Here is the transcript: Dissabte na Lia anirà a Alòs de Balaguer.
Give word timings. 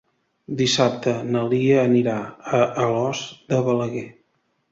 Dissabte 0.61 1.11
na 1.33 1.43
Lia 1.51 1.75
anirà 1.89 2.17
a 2.59 2.63
Alòs 2.87 3.23
de 3.53 3.63
Balaguer. 3.69 4.05